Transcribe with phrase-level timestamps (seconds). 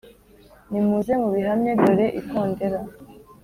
[0.69, 2.79] nimuze mubihamye; dore ikondera